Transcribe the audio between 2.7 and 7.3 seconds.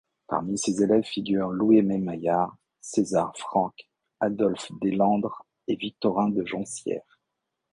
César Franck, Adolphe Deslandres et Victorin de Joncières.